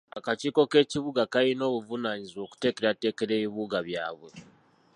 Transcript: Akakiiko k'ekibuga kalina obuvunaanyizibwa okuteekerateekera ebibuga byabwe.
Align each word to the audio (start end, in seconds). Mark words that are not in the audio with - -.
Akakiiko 0.17 0.61
k'ekibuga 0.71 1.23
kalina 1.33 1.63
obuvunaanyizibwa 1.75 2.43
okuteekerateekera 2.47 3.31
ebibuga 3.35 3.77
byabwe. 3.87 4.29